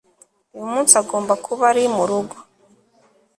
uyu 0.55 0.65
munsi 0.73 0.93
agomba 1.01 1.33
kuba 1.45 1.63
ari 1.71 1.83
murugo 1.95 2.35